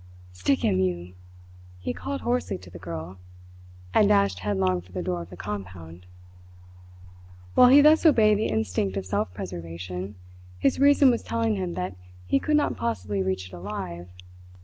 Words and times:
"Stick 0.33 0.63
him, 0.65 0.79
you!" 0.79 1.13
he 1.77 1.93
called 1.93 2.21
hoarsely 2.21 2.57
to 2.57 2.71
the 2.71 2.79
girl, 2.79 3.19
and 3.93 4.07
dashed 4.07 4.39
headlong 4.39 4.81
for 4.81 4.91
the 4.91 5.03
door 5.03 5.21
of 5.21 5.29
the 5.29 5.37
compound. 5.37 6.07
While 7.53 7.69
he 7.69 7.81
thus 7.81 8.03
obeyed 8.03 8.39
the 8.39 8.47
instinct 8.49 8.97
of 8.97 9.05
self 9.05 9.31
preservation, 9.31 10.15
his 10.57 10.79
reason 10.79 11.11
was 11.11 11.21
telling 11.21 11.55
him 11.55 11.73
that 11.75 11.95
he 12.25 12.39
could 12.39 12.57
not 12.57 12.77
possibly 12.77 13.21
reach 13.21 13.49
it 13.49 13.53
alive. 13.53 14.09